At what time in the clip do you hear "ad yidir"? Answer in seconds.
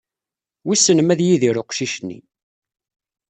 1.13-1.57